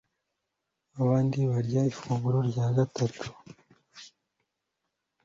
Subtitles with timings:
[1.01, 3.27] abandi barya ifunguro rya gatatu